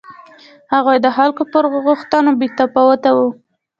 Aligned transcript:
هغوی 0.73 0.97
د 1.01 1.07
خلکو 1.17 1.43
پر 1.53 1.63
غوښتنو 1.85 2.31
بې 2.39 2.47
تفاوته 2.57 3.09
و. 3.17 3.19